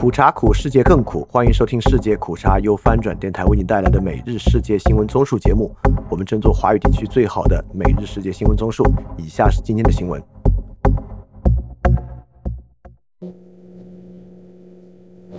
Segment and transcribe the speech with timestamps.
[0.00, 1.28] 苦茶苦，世界更苦。
[1.30, 5.76] 欢迎收听世界苦茶由翻转电台为你带来的每日世界新闻综述节目。
[6.08, 8.82] 我们争做华语地区最好的每日世界新闻综述。
[9.18, 10.18] 以下是今天的新闻。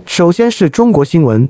[0.06, 1.48] 首先是中国新闻：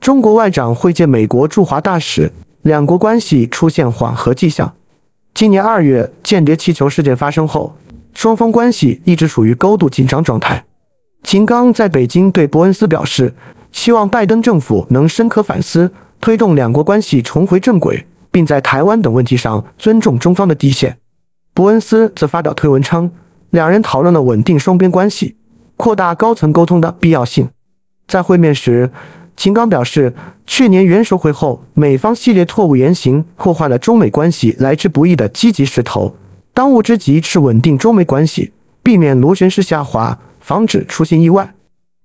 [0.00, 2.32] 中国外长会见美国驻华大使，
[2.62, 4.74] 两国关系出现缓和迹象。
[5.32, 7.76] 今年二月间谍气球事件发生后。
[8.14, 10.64] 双方关系一直处于高度紧张状态。
[11.22, 13.34] 秦刚在北京对伯恩斯表示，
[13.72, 20.98] 希望拜登政府能深刻反思，推动两国关系重回正轨，并在台湾等问题上尊重中方的底线。
[21.52, 23.10] 伯恩斯则发表推文称，
[23.50, 25.36] 两人讨论了稳定双边关系、
[25.76, 27.50] 扩大高层沟通的必要性。
[28.08, 28.90] 在会面时，
[29.36, 30.14] 秦刚表示，
[30.46, 36.14] 去年元首会后，美方系列错误言行破坏了中美关系来之不易的积极势头。
[36.60, 41.54] 当务之急是稳定中美关系，避免螺旋式下滑，防止出现意外。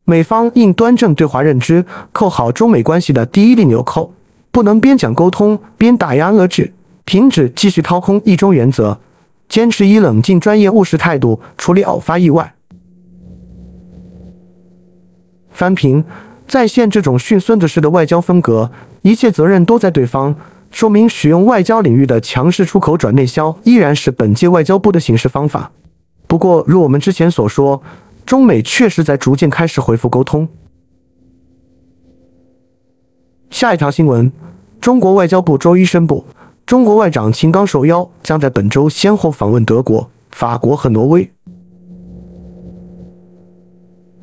[0.06, 4.14] 美方应端正对华认知，扣好中美关系的第一粒纽扣，
[4.52, 6.74] 不能边讲沟通边打压遏制，
[7.06, 8.98] 停止继续掏空一中原则，
[9.50, 12.56] 坚持以冷静、专业、务实态度处理偶发意外。
[15.52, 16.06] 翻平
[16.48, 20.34] 再现这种训孙子式的外交风格，一切责任都在对方。
[20.72, 25.72] 说明使用外交领域的强势出口转内销依然是本届外交部的行事方法。
[26.28, 27.82] 不过，如我们之前所说，
[28.26, 30.48] 中美确实在逐渐开始恢复沟通。
[33.50, 34.32] 下一条新闻：
[34.82, 36.26] 中国外交部周一宣布，
[36.66, 41.32] 中国外长秦刚受邀将在本周先后访问德国、法国和挪威。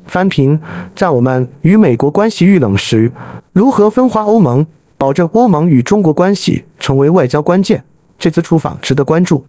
[0.05, 0.59] 翻评：
[0.95, 3.11] 在我们与美国关系遇冷时，
[3.53, 4.67] 如何分化欧盟？
[5.03, 7.83] 保证欧盟与中国关系成为外交关键。
[8.17, 9.45] 这次出访值得关注。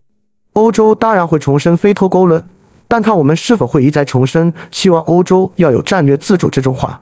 [0.54, 2.44] 欧洲当然会重申非脱钩论，
[2.88, 7.00] 但看我们是否会一再重申希望欧洲要有战略自主这种话。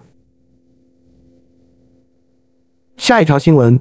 [2.98, 3.80] 下一条新闻：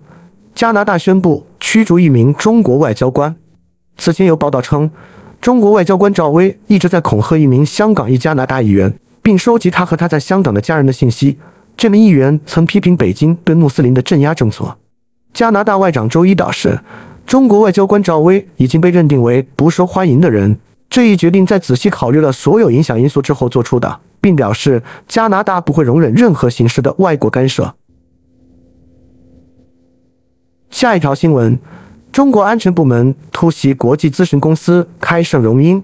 [0.55, 3.35] 加拿大宣布驱逐一名中国外交官。
[3.97, 4.89] 此前有报道称，
[5.41, 11.37] 中国外交官赵薇一直在恐吓一名香港裔加拿大议员，并收集他和他在香港的家人的信息。
[11.81, 14.77] 这名议员曾批评北京对穆斯林的镇压政策。
[15.33, 16.79] 加拿大外长周一表示，
[17.25, 20.59] 中国外交官赵薇已经被认定为不受欢迎的人。
[20.91, 27.73] 这一决定在仔细考虑了所有影响因素之后做出的，并表示加拿大不会容忍任何形式的外国干涉。
[30.69, 31.57] 下一条新闻：
[32.11, 35.83] 中国安全部门突袭国际咨询公司开盛荣英。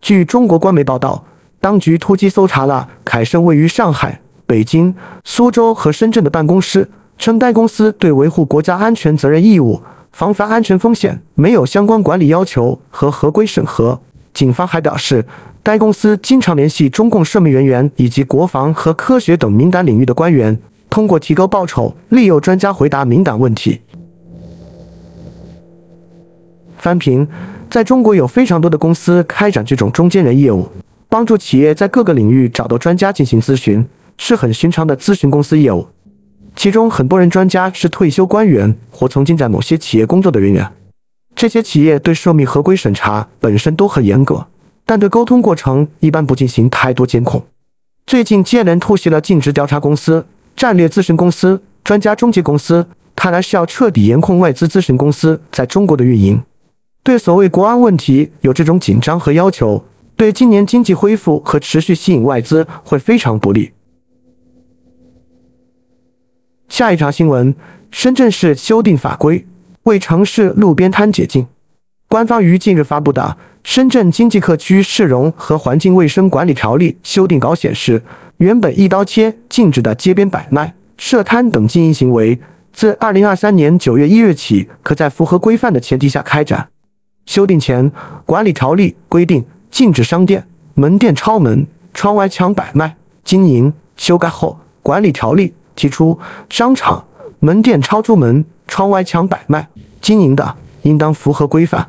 [0.00, 1.24] 据中国官媒报道，
[1.60, 4.20] 当局突击搜查了凯盛位于上海。
[4.48, 4.94] 北京、
[5.24, 6.88] 苏州和深圳的办公室
[7.18, 14.00] 称，该公司对维护国家安全责任义务、防范安全风险没有相关管理要求和合规审核。
[14.32, 15.22] 警方还表示，
[15.62, 23.82] 该公司经常联系中共涉密人员以及国防和科学等敏感领域的官员，通过提高报酬，利诱专家回答敏感问题。
[26.78, 27.28] 翻评，
[27.68, 30.66] 在中国有非常多的公司开展这种中间人业务，
[31.10, 33.86] 帮助企业在各个领域找到专家进行咨询。
[34.18, 35.88] 是很寻常的咨询公司业务，
[36.54, 40.70] 其中很多人专家是退休官员或曾经在某些企业工作的人员。
[41.34, 44.46] 这些企业对涉密合规审查本身都很严格，
[44.84, 47.46] 但对沟通过程一般不进行太多监控。
[48.06, 50.26] 最近接连突袭了尽职调查公司、
[50.56, 56.42] 战略咨询公司、专家中介公司，看来是要彻底严控外资咨询公司在中国的运营。
[57.04, 59.84] 对所谓国安问题有这种紧张和要求，
[60.16, 63.70] 对今年经济恢复和持续吸引外资会非常不利。
[66.68, 67.54] 下一条新闻：
[67.90, 69.46] 深圳市修订法规，
[69.84, 71.46] 为城市路边摊解禁。
[72.08, 73.22] 官方于近日发布的
[73.64, 78.02] 《深圳经济特区市容和环境卫生管理条例》修订稿显示，
[78.36, 82.38] 原本一刀切禁止的街边摆卖、设摊等经营行为，
[82.72, 86.68] 自二零二三年九月一日起，可在符合规范的前提下开展。
[87.24, 87.90] 修订前，
[88.24, 95.54] 管理条例规定禁止商店、门店超门、窗外墙摆卖经营；修改后，管理条例。
[95.78, 96.18] 提出，
[96.50, 97.04] 商场
[97.38, 99.68] 门店超出门窗外墙摆卖
[100.00, 101.88] 经营的，应当符合规范。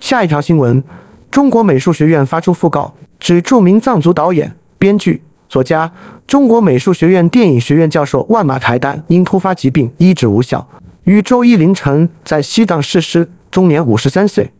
[0.00, 0.82] 下一条新闻：
[1.30, 5.92] 中国美术学院发出讣告，指著名藏族导演、编剧、作家、
[6.26, 10.66] 中国美术学院电影学院教授万马台丹因突发疾病医治无效，
[11.04, 14.50] 于周一凌晨在西藏逝世，终年五十三岁。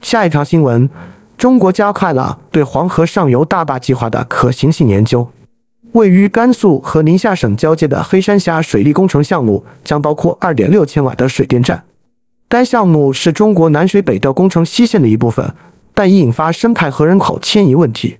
[0.00, 0.88] 下一条新闻。
[1.42, 5.28] 中国加快了对黄河上游大坝计划的可行性研究。
[5.90, 11.82] 位于甘肃和宁夏省交界的黑山峡水利工程项目将包括2.6千瓦的水电站。
[12.48, 15.52] 该项目是中国南水北调工程西线的一部分，
[15.92, 18.18] 但已引发生态和人口迁移问题。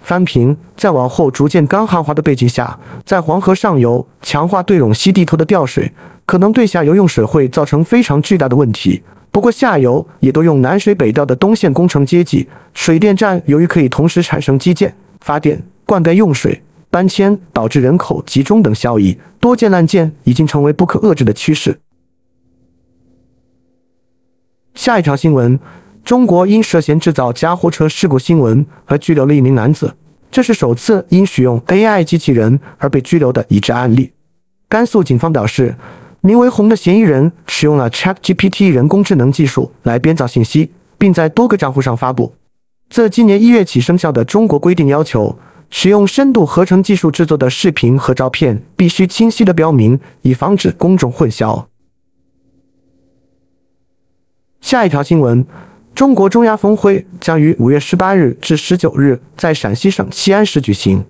[0.00, 5.90] 翻平在往后逐渐干旱化的背景下，在黄河上游强化对陇西地头的调水，
[6.24, 9.02] 可能对下游用水会造成非常巨大的问题。
[9.32, 16.60] 不过下游也都用南水北调的东线工程接济，水电站由于可以同时产生基建、发电、灌溉用水、
[16.90, 21.78] 搬迁导致人口集中等效益，多建滥建已经成为不可遏制的趋势。
[24.74, 25.60] 下一条新闻：
[26.04, 29.94] 中国因涉嫌制造假货车事故新闻而拘留了一名男子，
[30.32, 34.12] 这是首次因使用 AI 机器人而被拘留的已知案例。
[34.68, 35.76] 甘肃警方表示。
[36.22, 42.34] 名为“红”的嫌疑人使用了 ChatGPT 人工智能技术来编造信息，并在多个账户上发布。
[42.90, 45.38] 自今年一月起生效的中国规定要求，
[45.70, 51.66] 使用深度合成技术制作的视频和照片必须清晰的标明，以防止公众混淆。
[54.60, 55.46] 下一条新闻：
[55.94, 61.04] 中国中亚峰会将于五月十八日至十九日在陕西省西安市举行，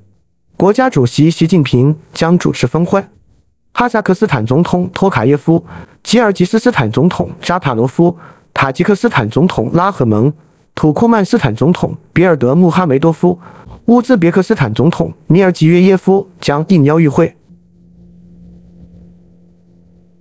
[0.57, 3.03] 国家主席习近平将主持峰会。
[3.81, 5.65] 哈萨克斯坦总统托卡耶夫、
[6.03, 8.15] 吉尔吉斯斯坦总统扎帕罗夫、
[8.53, 10.31] 塔吉克斯坦总统拉赫蒙、
[10.75, 13.39] 土库曼斯坦总统比尔德穆哈梅多夫、
[13.87, 17.35] 乌兹别克斯坦总统尼尔吉约耶夫将应邀与会。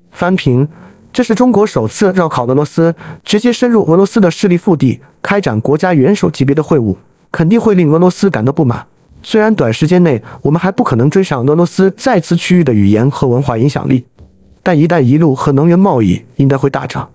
[0.10, 0.70] 翻评：
[1.12, 2.96] 这是中国首次绕考俄罗斯，
[3.26, 6.96] 直接深入俄罗斯的势力腹地，开展国家元首级别的会晤，
[7.30, 8.88] 肯定会令俄罗斯感到不满。
[9.22, 14.06] 虽然短时间内我们还不可能追上俄罗斯在此区域的语言和文化影响力，
[14.64, 17.10] 但“一带一路”和能源贸易应该会大涨。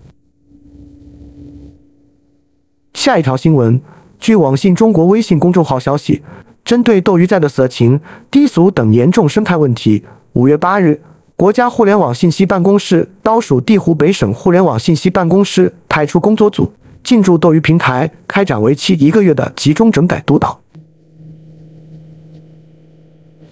[2.93, 3.81] 下一条新闻，
[4.19, 6.21] 据网信中国微信公众号消息，
[6.63, 7.99] 针对斗鱼在的色情、
[8.31, 10.03] 低俗等严重生态问题，
[10.33, 11.01] 五月八日，
[11.35, 16.71] 国家互联网信息办公室刀属地湖北省互联网信息办公室派出工作组
[17.03, 20.59] 进驻斗鱼平台，开展为期一个月的集中整改督导。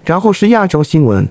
[0.03, 1.27] 然后是亚洲新闻。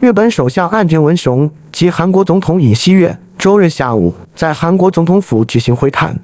[0.00, 6.18] 日本首相岸田文雄及韩国总统尹锡悦周日下午在韩国总统府举行会谈。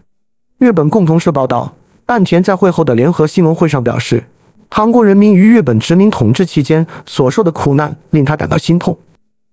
[0.59, 1.75] 日本共同社报道，
[2.07, 4.25] 岸田在会后的联合新闻会上表示，
[4.71, 8.97] 韩国人民于日本殖民统治期间所受的苦难令他感到心痛。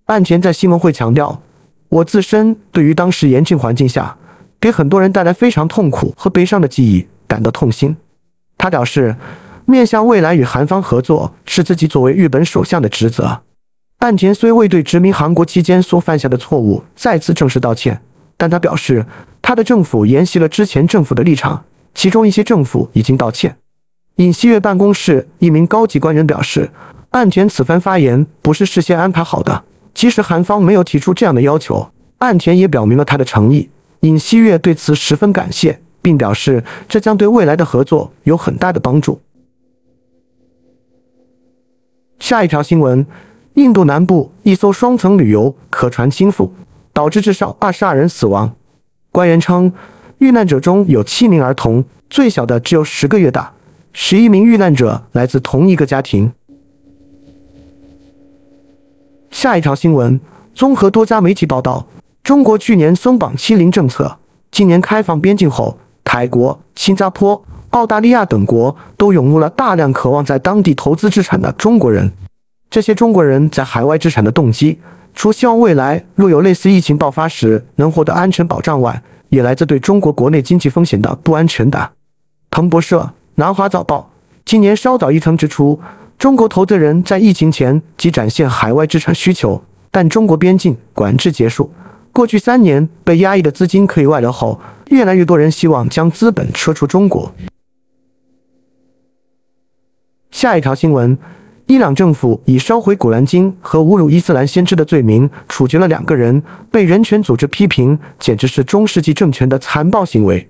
[0.05, 1.41] 岸田在新闻会强调，
[1.89, 4.15] 我自身对于当时严峻环境下
[4.61, 7.97] 给很多人带来非常痛苦和悲伤的记忆感到痛心。
[8.57, 9.13] 他表示。
[9.71, 13.41] 面向未来与韩方合作是自己作为日本首相的职责。
[13.99, 18.01] 岸田虽未对殖民韩国期间所犯下的错误再次正式道歉，
[18.35, 19.05] 但他表示
[19.41, 21.63] 他的政府沿袭了之前政府的立场，
[21.95, 23.55] 其中一些政府已经道歉。
[24.17, 26.69] 尹锡悦办公室一名高级官员表示，
[27.11, 29.63] 岸田此番发言不是事先安排好的，
[29.93, 33.69] 即使韩方没有提出这样的要求，岸田也表明了他的诚意。
[34.01, 39.21] 尹锡悦对此十分感谢，并表示这将对未来的合作有很大的帮助。
[42.31, 43.05] 下一条新闻：
[43.55, 46.49] 印度南部一艘双层旅游客船倾覆，
[46.93, 48.55] 导致至少二十二人死亡。
[49.11, 49.73] 官员称，
[50.19, 53.51] 遇难者中有七名儿童，最小的只有十个月大。
[53.91, 56.31] 十一名遇难者来自同一个家庭。
[59.29, 60.17] 下一条新闻：
[60.55, 61.85] 综合多家媒体报道，
[62.23, 64.19] 中国去年松绑清零政策，
[64.49, 67.43] 今年开放边境后，泰国、新加坡。
[67.71, 72.09] 澳大利亚等国都涌入了大量渴望在当地投资资产的中国人。
[72.71, 74.79] 这些中国人在海外资产的动机，
[75.13, 81.91] 除希望未来若有类似疫情爆发时能获得安全保障外，也来自对中国国内经济风险的不安全感。
[82.49, 84.09] 彭博社、南华早报
[84.45, 85.81] 今年稍早一层指出，
[86.17, 89.61] 中国投资人在疫情前即展现海外资产需求，
[89.91, 91.73] 但中国边境管制结束，
[92.13, 97.33] 过去三年被压抑的资金可以外流后，越来越多人希望将资本撤出中国。
[100.31, 101.17] 下一条新闻：
[101.71, 110.49] 伊朗政府以烧毁《古兰经》和侮辱伊斯兰先知的罪名处决了两个人，被人权组织批评简直是中世纪政权的残暴行为。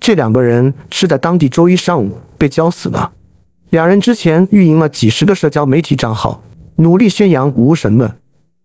[0.00, 3.12] 这两个人是在当地周一上午被绞死的。
[3.70, 6.42] 两人之前运营了几十个社交媒体账号，
[6.78, 8.12] 努力宣扬无神论。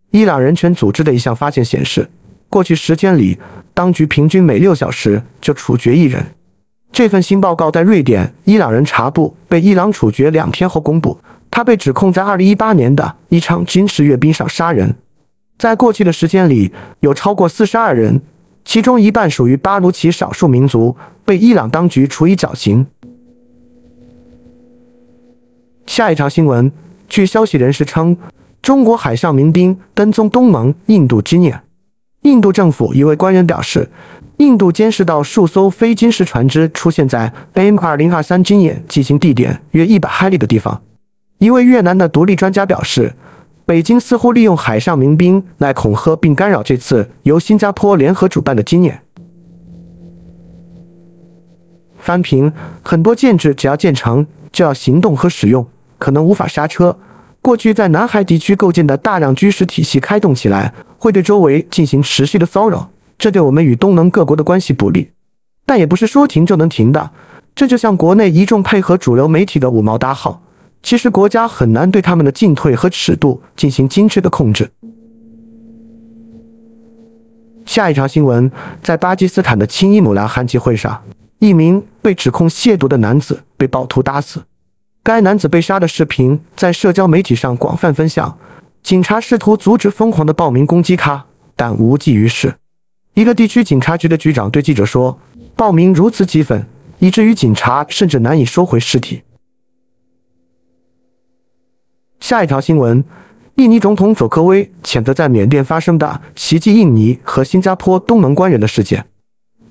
[0.09, 2.09] 伊朗人权组织的一项发现显示，
[2.49, 3.37] 过去十天里，
[3.75, 6.25] 当局平均每六小时就处决一人。
[6.91, 11.19] 这份新报告在瑞典伊朗人查布被伊朗处决两天后公布。
[11.51, 14.95] 他被指控在2018年的一场军事阅兵上杀人。
[15.59, 18.21] 在过去的时间里，有超过42人，
[18.65, 22.87] 其中一半属于巴鲁奇少数民族，被伊朗当局处以绞刑。
[25.85, 26.71] 下一条新闻，
[27.07, 28.17] 据消息人士称，
[28.61, 31.61] 中国海上民兵跟踪东盟印度军演。
[32.21, 33.89] 印度政府一位官员表示，
[34.37, 40.81] 印度监视到数艘非军事船只出现在 M 二零二三军演进行地点约一百海里的地方。
[41.41, 43.15] 一位越南的独立专家表示，
[43.65, 49.01] 北京似乎利用海上民兵来恐吓并干扰这次由新加坡联合主办的军演。
[51.97, 55.67] 翻平很多建制，只要建成就要行动和使用，
[55.97, 56.95] 可能无法刹车。
[57.41, 65.09] 过去在南海地区构建的大量军事体系开动起来，会对周围进行持续的骚扰，这对我们与东盟各国的关系不利。
[65.65, 67.09] 但也不是说停就能停的，
[67.55, 70.39] 这就像国内一众配合主流媒体的五毛大号，
[70.83, 74.69] 其实国家很难对他们的进退和尺度进行精确的控制。
[77.65, 78.51] 下一条新闻，
[78.83, 81.03] 在巴基斯坦的青衣姆兰汗集会上，
[81.39, 84.41] 一名被指控亵渎的男子被暴徒打死。
[85.03, 88.37] 该男子被杀的视频在社交媒体上广泛分享，
[88.83, 92.55] 警察试图阻止疯狂的暴民攻击他，但无济于事。
[93.13, 95.17] 一个地区警察局的局长对记者说
[95.55, 96.65] ：“暴民如此激愤，
[96.99, 99.21] 以至于警察甚至难以收回尸体。”
[102.21, 103.03] 下一条新闻：
[103.55, 109.05] 印尼总统佐科威谴责在缅甸发生的袭击印尼和新加坡东盟官员的事件。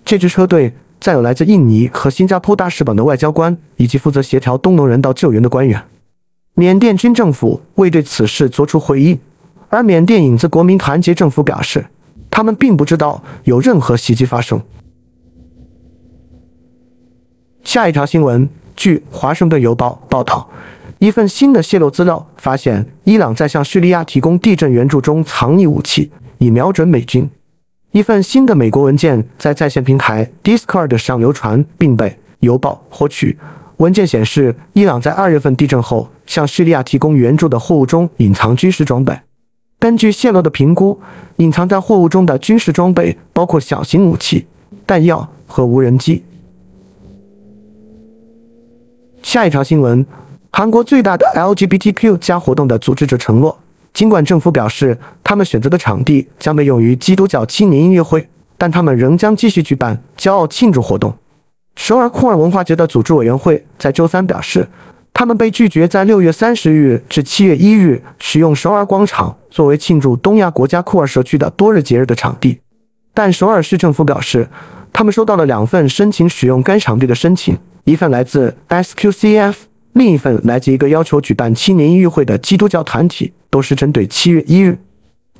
[0.05, 0.75] 这支车队。
[1.01, 5.83] 载有来自印尼和新加坡大使馆的外交官，以及负责协调东盟人道救援的官员。
[6.53, 9.19] 缅甸军政府未对此事作出回应，
[9.71, 11.87] 而缅甸影子国民团结政府表示，
[12.31, 14.61] 他们并不知道有任何袭击发生。
[17.65, 20.51] 下一条新闻，据《华盛顿邮报》报道，
[21.01, 27.29] 一份新的泄露资料发现，伊朗在向叙利亚提供地震援助中藏匿武器，以瞄准美军。
[27.93, 33.39] 一份新的美国文件在在线平台 Discord 上流传，并被《邮报》获取。
[33.79, 39.19] 文件显示，伊朗在二月份地震后向叙利亚提供援助的货物中隐藏军事装备。
[39.79, 41.01] 根据泄露的评估，
[41.37, 44.47] 隐藏在货物中的军事装备包括小型武器、
[44.85, 46.23] 弹药和无人机。
[49.23, 50.05] 下一条新闻：
[50.53, 53.59] 韩国最大的 LGBTQ 加活动的组织者承诺。
[53.93, 61.13] 尽管政府表示他们选择的场地将被用于基督教青年音乐会，但他们仍将继续举办骄傲庆祝活动。
[61.77, 64.69] 首尔库尔文化节的组织委员会在周三表示，
[65.13, 72.61] 他们被拒绝在六月三十日至七月一日使用首尔广场作为庆祝东亚国家库尔社区的多日节日的场地。
[73.13, 74.49] 但首尔市政府表示，
[74.93, 79.55] 他们收到了两份申请使用该场地的申请，一份来自 SQCF，
[79.95, 83.33] 另一份来自一个要求举办青年音乐会的基督教团体。
[83.51, 84.79] 都是针对七月一日，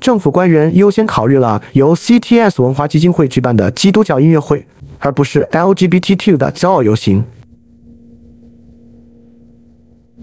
[0.01, 4.67] 政府官员优先考虑了由 CTS 文化基金会举办的基督教音乐会，
[4.99, 7.23] 而不是 LGBTQ 的骄傲游行。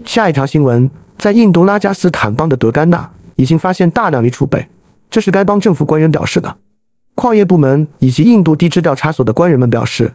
[0.05, 4.67] 下一条新闻，在印度拉加斯坦邦的德干纳已经发现大量锂储备，
[5.09, 6.57] 这是该邦政府官员表示的。
[7.15, 10.13] 矿业部门以及印度地质调查所的官员们表示，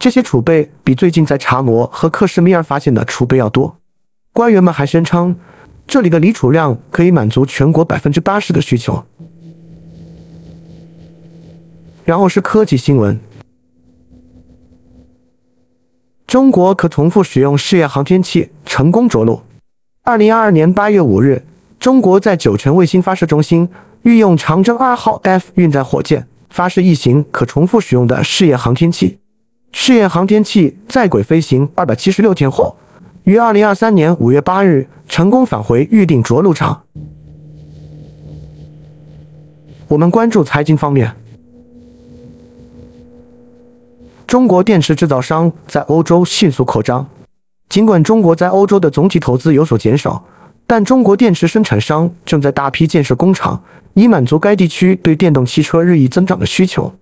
[0.00, 3.76] 这些储备比最近在查摩和克什米尔发现的储备要多。
[4.32, 5.36] 官员们还宣称。
[5.86, 9.04] 这里的锂储量可以满足全国百分之八十的需求。
[12.04, 13.18] 然后是科技新闻：
[16.28, 19.42] 中国可重复使用试验航天器成功着陆。
[20.04, 21.44] 二零二二年八月五日，
[21.80, 23.68] 中国在酒泉卫星发射中心
[24.02, 29.18] 运用长征二号 F 运载火箭发射一型可重复使用的试验航天器。
[29.72, 32.76] 试验航天器在轨飞行二百七十六天后。
[33.24, 36.82] 于二零二三年五月八日成功返回预定着陆场。
[39.88, 41.14] 我们关注财经方面，
[44.26, 47.06] 中国电池制造商在欧洲迅速扩张。
[47.68, 50.24] 尽管中国在欧洲的总体投资有所减少，
[50.66, 53.62] 但中国电池生产商正在大批建设工厂，
[53.94, 56.92] 以满足该地区对电动汽车日益增长的需求。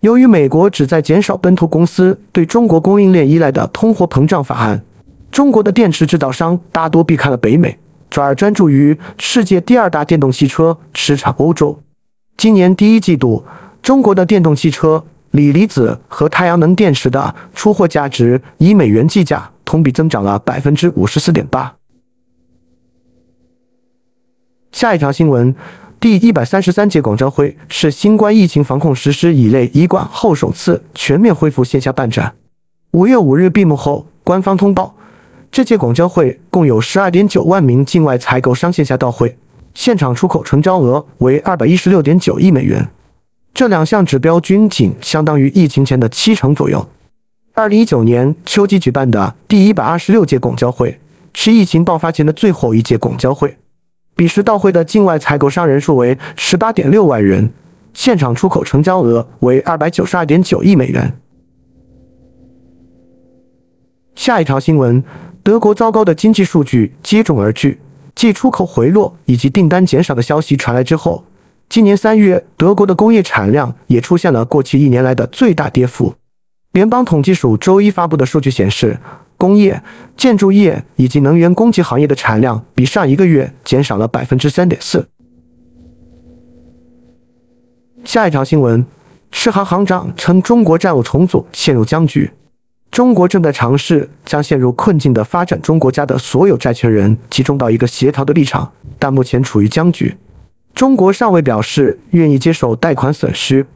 [0.00, 4.84] 由于美国旨在减少本土公司对中国供应链依赖的通货膨胀法案。
[5.30, 7.78] 中国的电池制造商大多避开了北美，
[8.08, 11.80] 转而专注于世界第二大电动汽车市场欧洲。
[12.36, 13.44] 今年第一季度，
[13.82, 21.74] 中国的电动汽车、锂离子和太阳能电池的出货价值以美元计价，同比增长了百分之五十四点八。
[24.70, 25.54] 下一条新闻：
[26.00, 32.32] 第一百三十三届广交会是新冠疫情防控实施以来一贯后首次全面恢复线下办展。
[32.92, 34.94] 五月五日闭幕后，官方通报。
[35.50, 39.36] 这届广交会共有十二点九万名境外采购商线下到会，
[39.74, 42.88] 现场出口成交额为二百一十六点九亿美元，
[43.52, 46.88] 这两项指标均仅相当于疫情前的七成左右。
[47.54, 51.00] 二零一九年秋季举办的第一百二十六届广交会
[51.34, 53.56] 是疫情爆发前的最后一届广交会。
[54.18, 57.48] 彼时到会的境外采购商人数为十八点六万人，
[57.94, 61.20] 现场出口成交额为二百九十二点九亿美元。
[64.16, 65.04] 下一条新闻：
[65.44, 67.78] 德国糟糕的经济数据接踵而至，
[68.16, 71.24] 继出口回落以及订单减少的消息传来之后，
[71.68, 76.12] 今年三月德国的工业产量也出现了过去一年来的最大跌幅。
[76.72, 78.98] 联邦统计署周一发布的数据显示，
[79.38, 79.82] 工业、
[80.16, 85.08] 建筑业以及能源供给行业的产量比上一个月减少了百分之三点四。
[88.04, 88.84] 下一条新闻，
[89.30, 92.30] 世行行长称中国债务重组陷入僵局，
[92.90, 100.16] 中国正在尝试将陷入困境的发展中国家的所有债权人集中到一个协调的立场，但目前处于僵局。
[100.74, 103.66] 中国尚未表示愿意接受贷款损失。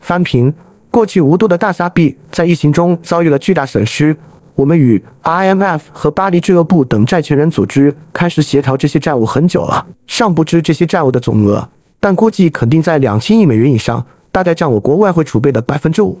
[0.00, 0.52] 翻平，
[0.90, 4.16] 过去无度的大撒币在疫情中遭遇了巨大损失。
[4.56, 11.68] 我们与 IMF 和巴黎俱乐部等债权人组织开始协调这些债务很久了，尚不知这些债务的总额，
[11.98, 16.20] 但估计肯定在两千亿美元以上，大概占我国外汇储备的百分之五。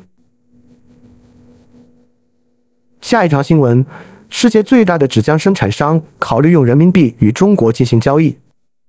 [3.00, 3.84] 下一条新闻：
[4.28, 8.38] 世界最大的纸浆生产商考虑用人民币与中国进行交易。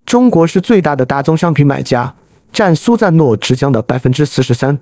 [0.05, 2.15] 中国是最大的大宗商品买家。
[2.53, 4.77] 占苏赞诺纸浆的百分之四十三。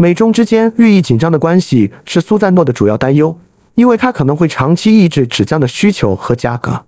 [0.00, 3.36] 美中之间日益紧张的关系是苏赞诺的主要担忧，
[3.74, 6.84] 因为它可能会长期抑制纸浆的需求和价格。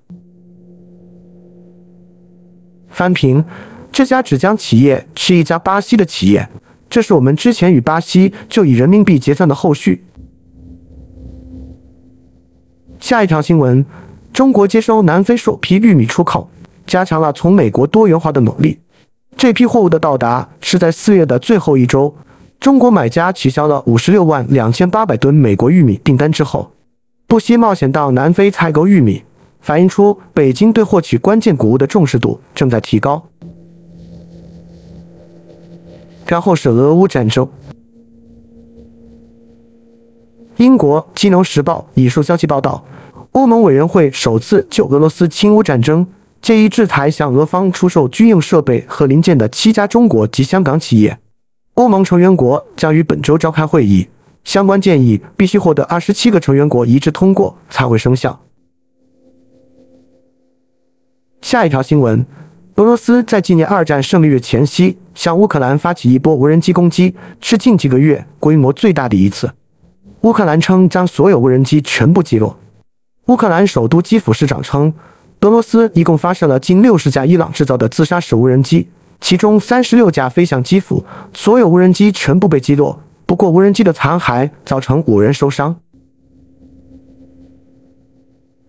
[2.89, 3.45] 翻平，
[3.91, 6.49] 这家纸浆企业是一家巴西的企业，
[6.89, 10.05] 这是我们之前与巴西就以人民币结算的后续。
[13.01, 13.85] 下一条新闻：
[14.33, 16.49] 中国接收南非首批玉米出口，
[16.87, 18.79] 加强了从美国多元化的努力。
[19.37, 22.15] 这批货物的到达是在四月的最后一周。
[22.61, 26.71] 中国买家取消了五十六万两千八百吨美国玉米订单之后，
[27.27, 29.25] 不惜冒险到南非采购玉米，
[29.61, 33.23] 反映出北京对获取关键谷物的重视度正在提高。
[36.27, 37.49] 然后是俄乌战争。
[40.59, 42.85] 英国《金融时报》引述消息报道，
[43.33, 46.07] 欧盟委员会首次就俄罗斯侵乌战争。
[46.43, 51.19] 建议制裁向俄方出售军用设备和零件的七家中国及香港企业。
[51.81, 54.07] 欧盟成员国将于本周召开会议，
[54.45, 58.39] 相关建议必须获得二十七个成员国一致通过才会生效。
[61.41, 62.27] 下一条新闻：
[62.75, 69.51] 俄罗斯在纪念二战胜利日前夕向乌克兰发起一波无人机攻击，是近几个月规模最大的一次。
[70.21, 72.59] 乌克兰称将所有无人机全部击落。
[73.29, 74.93] 乌克兰首都基辅市长称。
[75.41, 78.87] 俄罗斯一共发射了近六十架伊朗制造的自杀式无人机，
[79.21, 83.03] 其中三十六架飞向基辅，所有无人机全部被击落。
[83.27, 85.77] 不过，无人机的残骸造成五人受伤。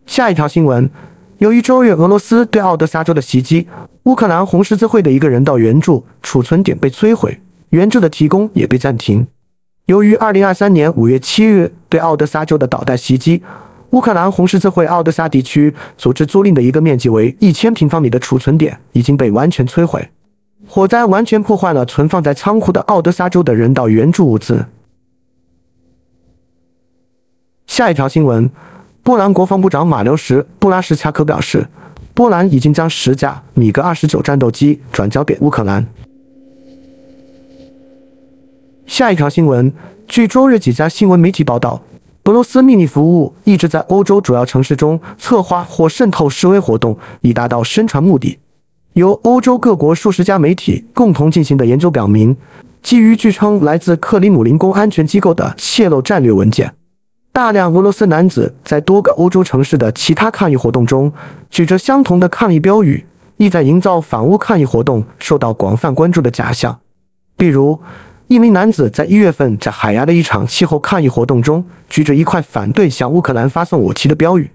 [0.05, 0.89] 下一条新闻：
[1.39, 3.67] 由于周日俄罗斯对奥德萨州的袭击，
[4.03, 9.25] 乌克兰红十字会的一个人道援助储存点被摧毁，援助的提供也被暂停。
[9.85, 13.41] 由于二零二三年五月七日对奥德萨州的导弹袭击。
[13.91, 20.09] 乌克兰红十字会奥德萨地区组织租赁的一个面积为一千平方米的储存点已经被完全摧毁，
[20.73, 24.67] 火灾完全破坏了存放在仓库的奥德萨州的人道援助物资。
[27.67, 28.49] 下一条新闻：
[29.03, 31.67] 波兰国防部长马留什·布拉什恰克表示，
[32.13, 35.85] 波兰已经将十架米格二十九战斗机转交给乌克兰。
[38.85, 39.73] 下一条新闻：
[40.07, 41.81] 据周日几家新闻媒体报道。
[42.23, 48.39] 俄罗斯秘密服务一直在欧洲主要城市中策划或渗透示威活动，以达到宣传目的。
[48.93, 52.35] 由欧洲各国数十家媒体共同进行的研究表明，
[52.81, 56.73] 基于据称来自克里姆林宫安全机构的泄露战略文件，
[57.31, 61.11] 大量俄罗斯男子在多个欧洲城市的其他抗议活动中
[61.49, 63.05] 举着相同的抗议标语，
[63.37, 66.79] 意在营造反乌抗议活动受到广泛关注的假象，
[67.37, 67.79] 比如。
[68.27, 74.49] 一名男子在一月份在海牙的一场气候抗议活动中举着一块反对向乌克兰发送武器的标语。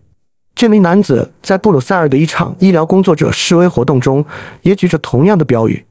[0.57, 4.25] 这名男子在布鲁塞尔的一场医疗工作者示威活动中
[4.63, 5.85] 也举着同样的标语。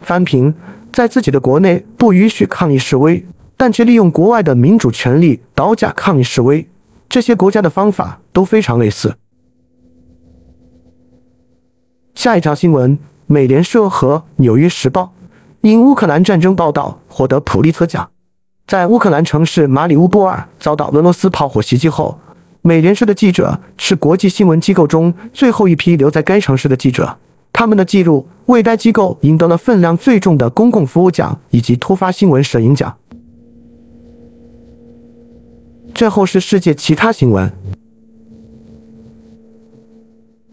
[0.00, 0.52] 翻平
[0.92, 3.24] 在自己的国内不允许抗议示威，
[3.56, 6.68] 但却利用国外的民主权利倒假抗议示威。
[7.08, 9.14] 这些国家的方法都非常类似。
[12.14, 12.98] 下一条新闻。
[13.30, 15.02] 美联社和《纽约时报》
[15.60, 18.10] 因乌克兰战争报道获得普利策奖。
[18.68, 22.18] 在乌克兰城市马里乌波尔遭到俄罗斯炮火袭击后，
[22.60, 27.16] 美联社的记者是国际新闻机构中最后一批留在该城市的记者。
[27.50, 32.94] 他们的记录为该机构赢得了分量最重的公共服务奖以及突发新闻摄影奖。
[35.94, 37.50] 最后是世界其他新闻。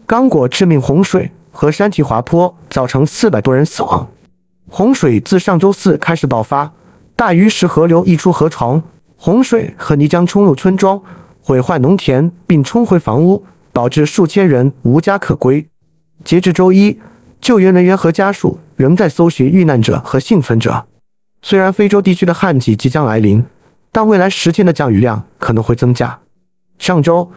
[0.06, 4.08] 刚果致命洪水和山体滑坡造成四百多人死亡。
[4.70, 6.72] 洪水自上周四开始爆发，
[7.16, 8.82] 大鱼石河流溢出河床，
[9.16, 11.00] 洪水和泥浆冲入村庄，
[11.40, 15.66] 毁坏农田并冲毁房屋，导致数千人无家可归。
[16.22, 17.00] 截至周一，
[17.40, 20.84] 救援人员和家属仍在搜寻遇难者和幸存者。
[21.40, 23.42] 虽然非洲地区的旱季即将来临，
[23.90, 26.18] 但未来十天的降雨量可能会增加。
[26.78, 27.30] 上周，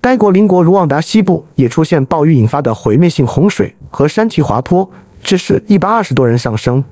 [0.00, 4.90] 该国邻国卢旺达西部也出现暴雨引发的毁灭性洪水和山体滑坡。
[5.22, 6.84] 致使一百二十多人丧生。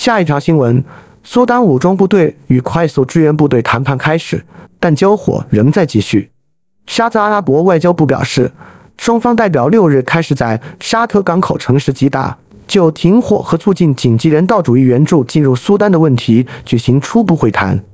[0.00, 0.82] 下一条新闻：
[1.22, 4.46] 苏丹武装部队与快速支援部队谈判开始，
[4.78, 6.30] 但交火仍在继续。
[6.86, 8.50] 沙特阿拉伯外交部表示，
[8.96, 17.84] 双方代表六日开始在沙特港口城市吉达就停火和促进紧急人道主义援助进入苏丹的问题举行初步会谈。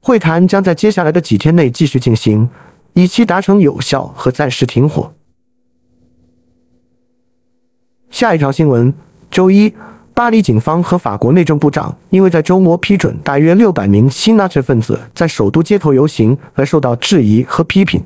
[0.00, 2.48] 会谈将在接下来的几天内继续进行，
[2.94, 5.12] 以期达成有效和暂时停火。
[8.08, 8.94] 下一条新闻：
[9.30, 9.74] 周一，
[10.20, 18.04] 巴黎警方和法国内政部长因为在周末批准大约六百名新纳粹分子在首都街头游行而受到质疑和批评。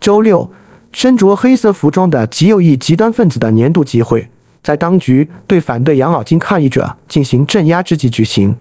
[0.00, 0.50] 周六，
[0.90, 4.28] 身着黑色服装的极右翼极端分子的年度集会，
[4.64, 8.56] 在当局对反对养老金抗议者进行镇压之际举行。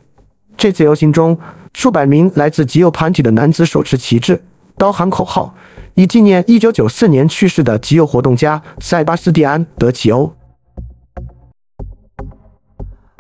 [0.56, 1.36] 这次游行中，
[1.74, 4.40] 数百名来自极右团体的男子手持旗帜，
[4.78, 5.56] 高喊口号，
[5.96, 10.32] 以纪念1994年去世的极右活动家塞巴斯蒂安·德奇欧。